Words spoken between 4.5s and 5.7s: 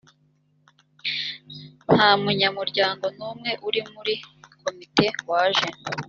komite waje